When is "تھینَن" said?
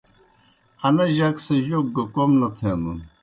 2.55-2.99